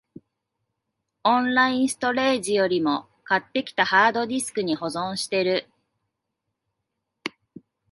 [1.23, 5.69] オンラインストレージよりも、買ってきたハードディスクに保存してる